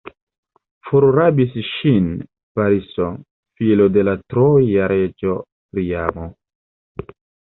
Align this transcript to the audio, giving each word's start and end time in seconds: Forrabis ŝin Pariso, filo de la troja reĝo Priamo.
Forrabis 0.87 1.51
ŝin 1.71 2.05
Pariso, 2.59 3.09
filo 3.59 3.87
de 3.97 4.05
la 4.09 4.15
troja 4.35 4.87
reĝo 4.93 5.35
Priamo. 5.75 6.25